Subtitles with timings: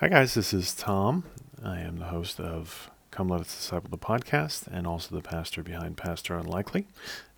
[0.00, 0.34] Hi, guys.
[0.34, 1.24] This is Tom.
[1.60, 5.64] I am the host of Come Let Us Disciple the podcast and also the pastor
[5.64, 6.86] behind Pastor Unlikely.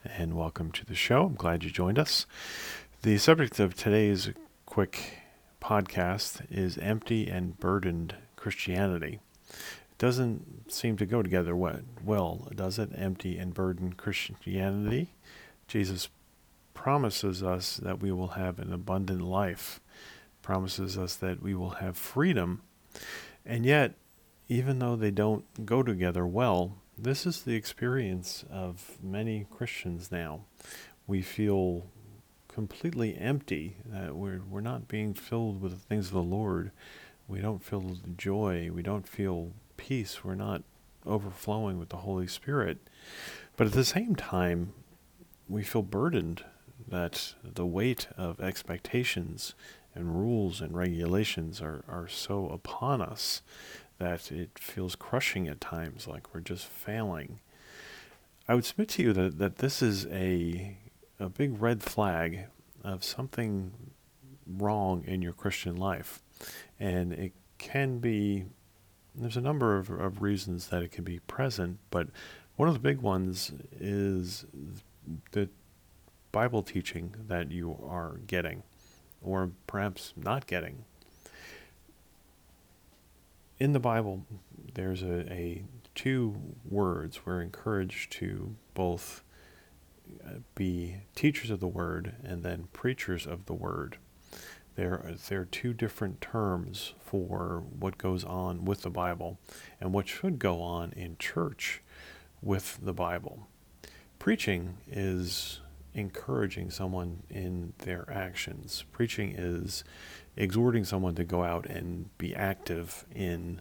[0.04, 1.24] And welcome to the show.
[1.24, 2.26] I'm glad you joined us.
[3.00, 4.28] The subject of today's
[4.66, 5.20] quick
[5.62, 9.20] podcast is empty and burdened Christianity.
[9.48, 12.90] It doesn't seem to go together well, does it?
[12.94, 15.14] Empty and burdened Christianity.
[15.66, 16.10] Jesus
[16.74, 19.80] promises us that we will have an abundant life,
[20.50, 22.60] promises us that we will have freedom.
[23.46, 23.94] And yet,
[24.48, 30.46] even though they don't go together well, this is the experience of many Christians now.
[31.06, 31.86] We feel
[32.48, 36.72] completely empty, that we're, we're not being filled with the things of the Lord.
[37.28, 38.72] We don't feel joy.
[38.74, 40.24] We don't feel peace.
[40.24, 40.64] We're not
[41.06, 42.78] overflowing with the Holy Spirit.
[43.56, 44.72] But at the same time,
[45.48, 46.42] we feel burdened
[46.88, 49.54] that the weight of expectations
[49.94, 53.42] and rules and regulations are, are so upon us
[53.98, 57.40] that it feels crushing at times, like we're just failing.
[58.48, 60.76] I would submit to you that, that this is a,
[61.18, 62.46] a big red flag
[62.82, 63.72] of something
[64.46, 66.22] wrong in your Christian life.
[66.78, 68.46] And it can be,
[69.14, 72.08] there's a number of, of reasons that it can be present, but
[72.56, 74.46] one of the big ones is
[75.32, 75.48] the
[76.32, 78.62] Bible teaching that you are getting,
[79.22, 80.84] or perhaps not getting.
[83.58, 84.24] In the Bible,
[84.74, 86.34] there's a, a two
[86.68, 89.22] words we're encouraged to both
[90.24, 93.98] uh, be teachers of the word and then preachers of the word.
[94.76, 99.38] There, there are two different terms for what goes on with the Bible
[99.80, 101.82] and what should go on in church
[102.40, 103.46] with the Bible.
[104.18, 105.60] Preaching is
[105.94, 108.84] encouraging someone in their actions.
[108.92, 109.84] Preaching is
[110.36, 113.60] exhorting someone to go out and be active in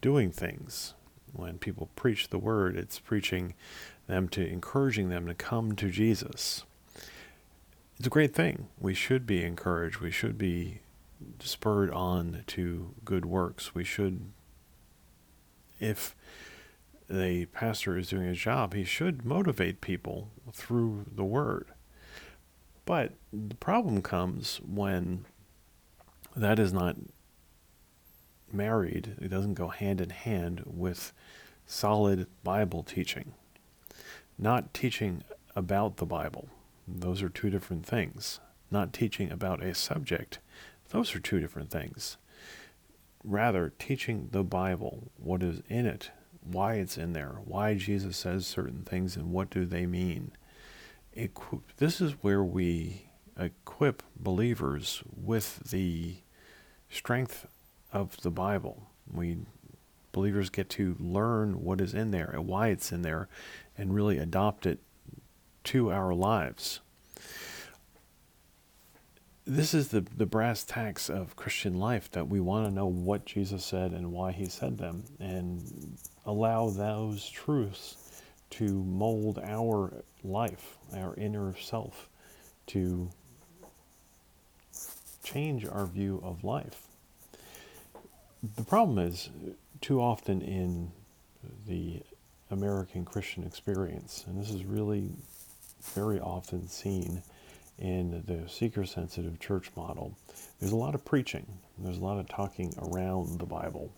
[0.00, 0.94] doing things.
[1.32, 3.54] When people preach the word, it's preaching
[4.06, 6.64] them to encouraging them to come to Jesus.
[7.98, 8.68] It's a great thing.
[8.78, 9.98] We should be encouraged.
[9.98, 10.80] We should be
[11.40, 13.74] spurred on to good works.
[13.74, 14.32] We should,
[15.80, 16.14] if
[17.08, 21.68] the pastor is doing his job, he should motivate people through the word.
[22.86, 25.26] But the problem comes when
[26.34, 26.96] that is not
[28.52, 31.12] married, it doesn't go hand in hand with
[31.66, 33.34] solid Bible teaching.
[34.38, 35.24] Not teaching
[35.56, 36.48] about the Bible,
[36.86, 38.38] those are two different things.
[38.70, 40.38] Not teaching about a subject,
[40.90, 42.16] those are two different things.
[43.24, 46.12] Rather, teaching the Bible, what is in it,
[46.44, 50.30] why it's in there, why Jesus says certain things, and what do they mean.
[51.16, 56.16] Equip, this is where we equip believers with the
[56.90, 57.46] strength
[57.90, 58.90] of the Bible.
[59.10, 59.38] We
[60.12, 63.28] believers get to learn what is in there and why it's in there
[63.76, 64.78] and really adopt it
[65.64, 66.80] to our lives.
[69.46, 73.24] This is the, the brass tacks of Christian life that we want to know what
[73.24, 78.05] Jesus said and why he said them and allow those truths
[78.58, 79.92] to mold our
[80.24, 82.08] life, our inner self,
[82.66, 83.10] to
[85.22, 86.86] change our view of life.
[88.56, 89.28] The problem is,
[89.80, 90.92] too often in
[91.66, 92.02] the
[92.50, 95.10] American Christian experience, and this is really
[95.94, 97.22] very often seen
[97.78, 100.16] in the seeker sensitive church model,
[100.60, 101.46] there's a lot of preaching,
[101.78, 103.92] there's a lot of talking around the Bible.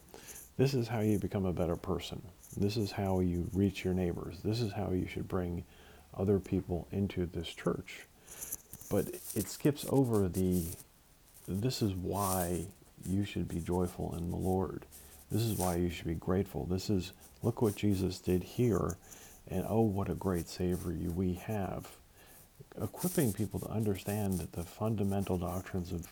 [0.56, 2.22] This is how you become a better person.
[2.58, 4.40] This is how you reach your neighbors.
[4.42, 5.64] This is how you should bring
[6.16, 8.06] other people into this church.
[8.90, 10.64] But it skips over the
[11.46, 12.66] this is why
[13.06, 14.86] you should be joyful in the Lord.
[15.30, 16.66] This is why you should be grateful.
[16.66, 18.96] This is look what Jesus did here
[19.46, 21.86] and oh what a great savior we have.
[22.80, 26.08] Equipping people to understand the fundamental doctrines of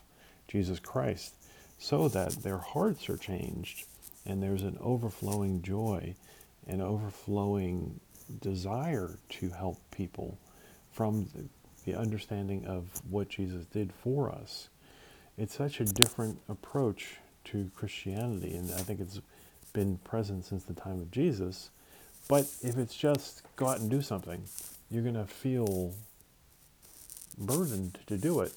[0.46, 1.34] Jesus Christ
[1.78, 3.84] so that their hearts are changed
[4.26, 6.14] and there's an overflowing joy
[6.66, 8.00] and overflowing
[8.40, 10.38] desire to help people
[10.92, 11.44] from the,
[11.84, 14.68] the, understanding of what Jesus did for us.
[15.38, 19.20] It's such a different approach to Christianity, and I think it's
[19.72, 21.70] been present since the time of Jesus.
[22.28, 24.42] But if it's just go out and do something,
[24.90, 25.94] you're going to feel
[27.38, 28.52] burdened to do it,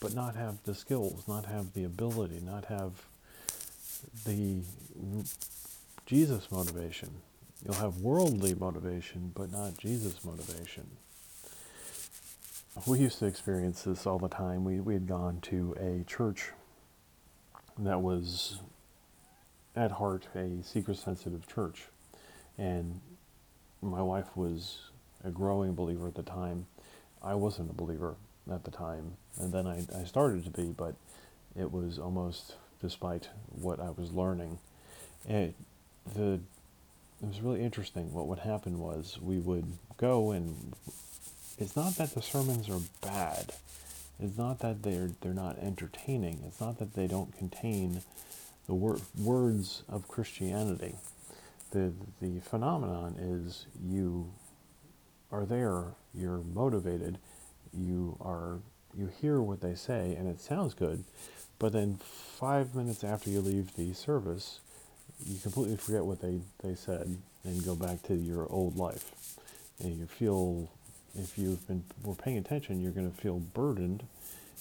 [0.00, 2.92] but not have the skills, not have the ability, not have
[4.24, 4.62] the
[6.06, 7.10] Jesus motivation.
[7.64, 10.86] You'll have worldly motivation, but not Jesus motivation.
[12.86, 14.64] We used to experience this all the time.
[14.64, 16.50] We, we had gone to a church
[17.78, 18.60] that was
[19.76, 21.84] at heart a seeker sensitive church.
[22.58, 23.00] And
[23.80, 24.78] my wife was
[25.24, 26.66] a growing believer at the time.
[27.22, 28.16] I wasn't a believer
[28.50, 29.12] at the time.
[29.38, 30.94] And then I, I started to be, but
[31.56, 34.58] it was almost despite what I was learning.
[35.28, 35.54] And
[36.14, 36.40] the
[37.22, 38.12] it was really interesting.
[38.12, 40.74] What would happen was we would go and
[41.58, 43.52] it's not that the sermons are bad.
[44.20, 46.40] It's not that they're they're not entertaining.
[46.46, 48.02] It's not that they don't contain
[48.66, 50.96] the wor- words of Christianity.
[51.70, 54.32] The the phenomenon is you
[55.30, 57.18] are there, you're motivated,
[57.72, 58.58] you are
[58.94, 61.04] you hear what they say and it sounds good,
[61.58, 64.60] but then five minutes after you leave the service,
[65.24, 69.36] you completely forget what they, they said and go back to your old life.
[69.80, 70.70] And you feel,
[71.14, 74.04] if you've been were paying attention, you're going to feel burdened.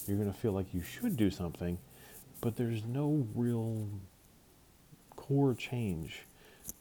[0.08, 1.78] You're going to feel like you should do something,
[2.40, 3.88] but there's no real
[5.16, 6.24] core change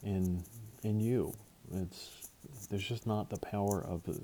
[0.03, 0.43] in
[0.83, 1.35] in you.
[1.75, 2.29] It's
[2.71, 4.19] there's just not the power of the,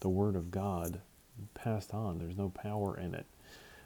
[0.00, 1.00] the word of God
[1.54, 2.18] passed on.
[2.18, 3.26] There's no power in it.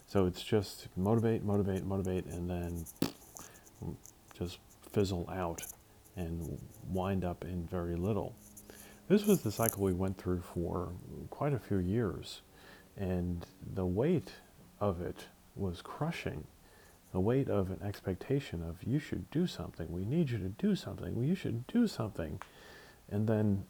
[0.08, 2.86] So it's just motivate, motivate, motivate, and then
[4.32, 4.58] just
[4.90, 5.62] fizzle out
[6.16, 6.58] and
[6.90, 8.34] wind up in very little.
[9.08, 10.92] This was the cycle we went through for
[11.28, 12.40] quite a few years,
[12.96, 13.44] and
[13.74, 14.32] the weight
[14.80, 16.46] of it was crushing.
[17.12, 20.74] The weight of an expectation of you should do something, we need you to do
[20.74, 22.40] something, well, you should do something,
[23.10, 23.64] and then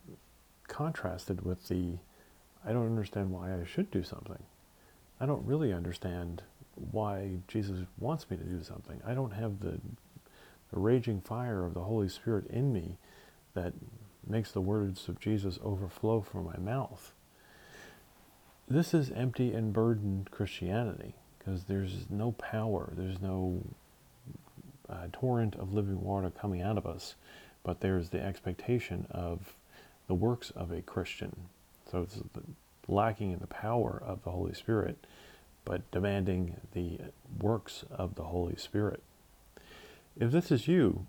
[0.68, 1.98] contrasted with the
[2.64, 4.42] I don't understand why I should do something.
[5.20, 6.42] I don't really understand
[6.92, 9.00] why Jesus wants me to do something.
[9.04, 9.80] I don't have the
[10.70, 12.98] the raging fire of the Holy Spirit in me
[13.54, 13.72] that
[14.26, 17.12] makes the words of Jesus overflow from my mouth.
[18.68, 23.62] This is empty and burdened Christianity because there's no power, there's no
[24.88, 27.14] uh, torrent of living water coming out of us,
[27.62, 29.54] but there's the expectation of
[30.06, 31.34] the works of a Christian.
[31.90, 32.20] So it's
[32.88, 35.06] lacking in the power of the Holy Spirit,
[35.64, 36.98] but demanding the
[37.40, 39.02] works of the Holy Spirit
[40.18, 41.06] if this is you,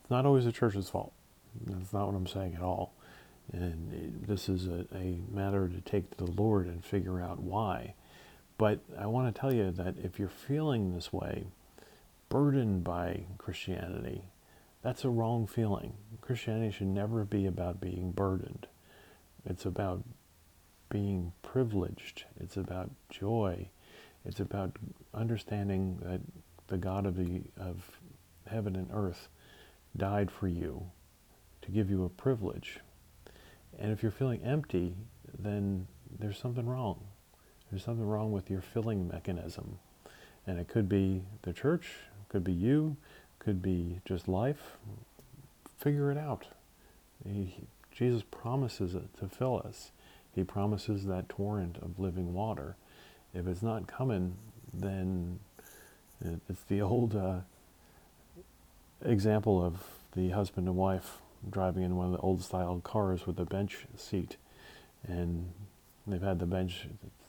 [0.00, 1.12] it's not always the church's fault.
[1.66, 2.92] That's not what I'm saying at all.
[3.52, 7.94] And this is a, a matter to take to the Lord and figure out why.
[8.56, 11.46] But I want to tell you that if you're feeling this way,
[12.28, 14.22] burdened by Christianity,
[14.82, 15.94] that's a wrong feeling.
[16.20, 18.68] Christianity should never be about being burdened.
[19.44, 20.04] It's about
[20.90, 22.24] being privileged.
[22.38, 23.68] It's about joy.
[24.26, 24.76] It's about
[25.14, 26.20] understanding that
[26.66, 27.98] the God of the of
[28.46, 29.28] heaven and earth
[29.96, 30.84] died for you
[31.62, 32.80] to give you a privilege.
[33.78, 34.94] And if you're feeling empty,
[35.38, 35.86] then
[36.18, 37.00] there's something wrong.
[37.70, 39.78] There's something wrong with your filling mechanism.
[40.46, 41.86] And it could be the church,
[42.28, 42.96] could be you,
[43.38, 44.78] could be just life.
[45.78, 46.46] Figure it out.
[47.24, 47.54] He,
[47.92, 49.92] Jesus promises it to fill us.
[50.34, 52.76] He promises that torrent of living water.
[53.34, 54.36] If it's not coming,
[54.72, 55.40] then
[56.48, 57.40] it's the old uh,
[59.04, 59.82] example of
[60.14, 61.18] the husband and wife
[61.48, 64.36] driving in one of the old style cars with a bench seat.
[65.06, 65.52] And
[66.06, 66.86] they've had the bench,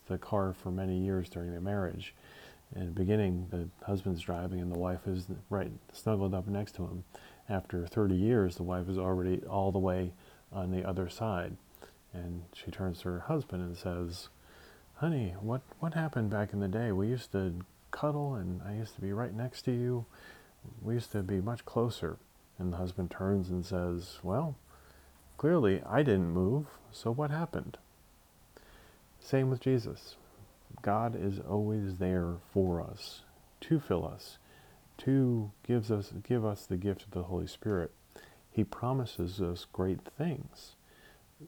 [0.07, 2.13] the car for many years during their marriage.
[2.75, 6.83] In the beginning, the husband's driving and the wife is right snuggled up next to
[6.83, 7.03] him.
[7.49, 10.13] After 30 years, the wife is already all the way
[10.53, 11.57] on the other side.
[12.13, 14.29] And she turns to her husband and says,
[14.95, 16.91] Honey, what, what happened back in the day?
[16.91, 17.55] We used to
[17.91, 20.05] cuddle and I used to be right next to you.
[20.81, 22.17] We used to be much closer.
[22.59, 24.55] And the husband turns and says, Well,
[25.37, 27.77] clearly I didn't move, so what happened?
[29.19, 30.15] Same with Jesus.
[30.81, 33.21] God is always there for us,
[33.61, 34.37] to fill us,
[34.99, 37.91] to gives us give us the gift of the Holy Spirit.
[38.51, 40.75] He promises us great things.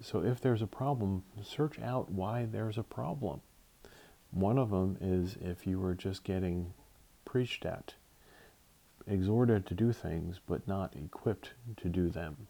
[0.01, 3.41] So if there's a problem, search out why there's a problem.
[4.31, 6.73] One of them is if you were just getting
[7.25, 7.93] preached at,
[9.05, 12.47] exhorted to do things, but not equipped to do them.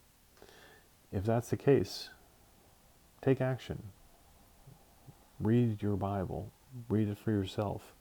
[1.11, 2.09] If that's the case,
[3.21, 3.83] take action.
[5.39, 6.51] Read your Bible,
[6.89, 7.93] read it for yourself.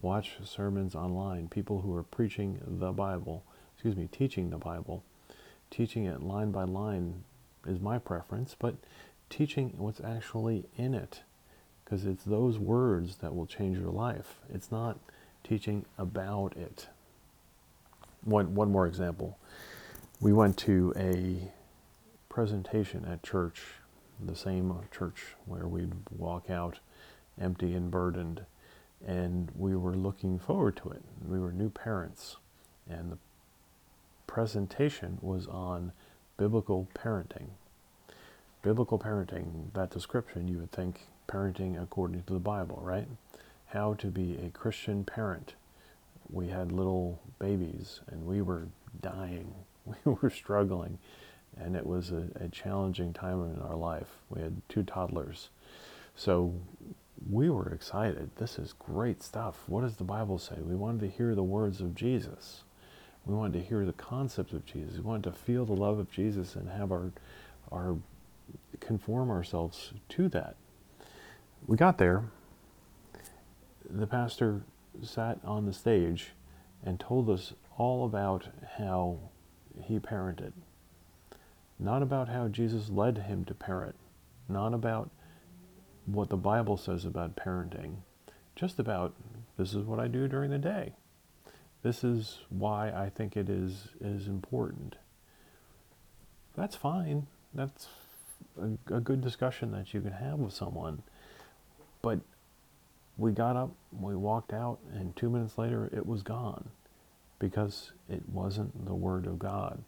[0.00, 5.04] Watch sermons online, people who are preaching the Bible, excuse me, teaching the Bible.
[5.70, 7.24] Teaching it line by line
[7.66, 8.74] is my preference, but
[9.30, 11.22] teaching what's actually in it
[11.84, 14.40] because it's those words that will change your life.
[14.52, 14.98] It's not
[15.42, 16.88] teaching about it.
[18.24, 19.38] One, one more example.
[20.20, 21.52] We went to a
[22.28, 23.60] presentation at church,
[24.24, 26.78] the same church where we'd walk out
[27.40, 28.46] empty and burdened,
[29.06, 31.02] and we were looking forward to it.
[31.28, 32.36] We were new parents,
[32.88, 33.18] and the
[34.26, 35.92] presentation was on
[36.36, 37.48] biblical parenting.
[38.62, 43.08] Biblical parenting, that description, you would think parenting according to the Bible, right?
[43.66, 45.54] How to be a Christian parent.
[46.30, 48.68] We had little babies and we were
[49.00, 49.54] dying.
[50.06, 50.96] We were struggling.
[51.58, 54.08] And it was a, a challenging time in our life.
[54.30, 55.50] We had two toddlers.
[56.16, 56.54] So
[57.30, 58.30] we were excited.
[58.36, 59.62] This is great stuff.
[59.66, 60.56] What does the Bible say?
[60.58, 62.62] We wanted to hear the words of Jesus.
[63.26, 64.96] We wanted to hear the concepts of Jesus.
[64.96, 67.12] We wanted to feel the love of Jesus and have our,
[67.72, 67.96] our
[68.80, 70.56] conform ourselves to that.
[71.66, 72.24] We got there.
[73.88, 74.62] The pastor
[75.02, 76.32] sat on the stage
[76.84, 79.18] and told us all about how
[79.82, 80.52] he parented.
[81.78, 83.96] Not about how Jesus led him to parent.
[84.48, 85.10] Not about
[86.06, 87.96] what the Bible says about parenting.
[88.54, 89.14] Just about
[89.56, 90.92] this is what I do during the day.
[91.84, 94.96] This is why I think it is is important.
[96.56, 97.26] That's fine.
[97.52, 97.88] That's
[98.58, 101.02] a, a good discussion that you can have with someone.
[102.00, 102.20] But
[103.18, 106.70] we got up, we walked out, and two minutes later it was gone
[107.38, 109.84] because it wasn't the Word of God.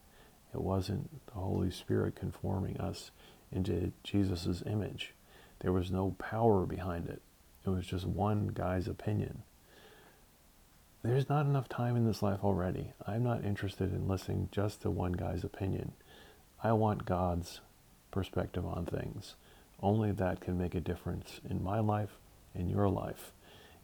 [0.53, 3.11] It wasn't the Holy Spirit conforming us
[3.51, 5.15] into Jesus' image.
[5.61, 7.23] There was no power behind it.
[7.65, 9.45] It was just one guy's opinion
[11.03, 12.93] there's not enough time in this life already.
[13.07, 15.93] I'm not interested in listening just to one guy's opinion.
[16.63, 17.61] I want God's
[18.11, 19.37] perspective on things.
[19.81, 22.19] Only that can make a difference in my life,
[22.55, 23.33] in your life,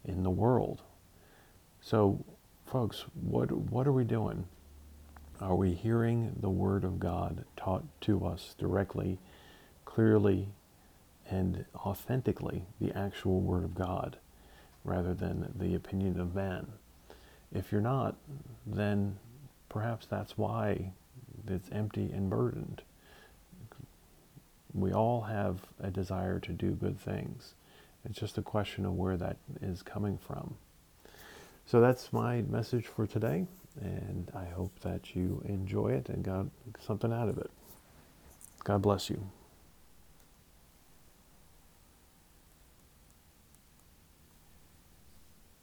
[0.03, 0.81] in the world.
[1.81, 2.25] So,
[2.65, 4.45] folks, what, what are we doing?
[5.39, 9.19] Are we hearing the Word of God taught to us directly,
[9.85, 10.49] clearly,
[11.29, 14.17] and authentically, the actual Word of God,
[14.83, 16.67] rather than the opinion of man?
[17.53, 18.15] If you're not,
[18.65, 19.17] then
[19.69, 20.91] perhaps that's why
[21.47, 22.81] it's empty and burdened.
[24.73, 27.53] We all have a desire to do good things.
[28.05, 30.55] It's just a question of where that is coming from.
[31.65, 33.45] So that's my message for today,
[33.79, 36.47] and I hope that you enjoy it and got
[36.79, 37.51] something out of it.
[38.63, 39.29] God bless you.